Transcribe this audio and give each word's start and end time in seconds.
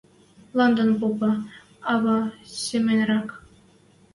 Ладнан 0.57 0.91
попа, 0.99 1.31
ӓвӓ 1.93 2.17
семӹньрӓк: 2.63 3.27